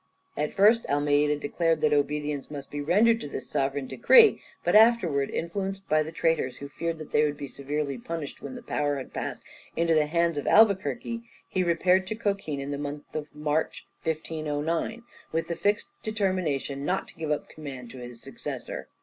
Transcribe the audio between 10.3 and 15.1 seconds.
of Albuquerque, he repaired to Cochin in the month of March, 1509,